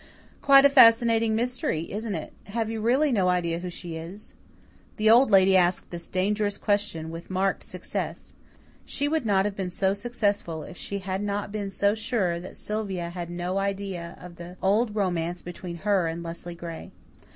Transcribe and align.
"Quite 0.41 0.65
a 0.65 0.69
fascinating 0.71 1.35
mystery, 1.35 1.91
isn't 1.91 2.15
it? 2.15 2.33
Have 2.45 2.71
you 2.71 2.81
really 2.81 3.11
no 3.11 3.29
idea 3.29 3.59
who 3.59 3.69
she 3.69 3.97
is?" 3.97 4.33
The 4.97 5.11
Old 5.11 5.29
Lady 5.29 5.55
asked 5.55 5.91
this 5.91 6.09
dangerous 6.09 6.57
question 6.57 7.11
with 7.11 7.29
marked 7.29 7.63
success. 7.63 8.35
She 8.83 9.07
would 9.07 9.27
not 9.27 9.45
have 9.45 9.55
been 9.55 9.69
so 9.69 9.93
successful 9.93 10.63
if 10.63 10.75
she 10.75 10.97
had 10.97 11.21
not 11.21 11.51
been 11.51 11.69
so 11.69 11.93
sure 11.93 12.39
that 12.39 12.57
Sylvia 12.57 13.11
had 13.11 13.29
no 13.29 13.59
idea 13.59 14.17
of 14.19 14.37
the 14.37 14.57
old 14.59 14.95
romance 14.95 15.43
between 15.43 15.75
her 15.85 16.07
and 16.07 16.23
Leslie 16.23 16.55
Gray. 16.55 16.89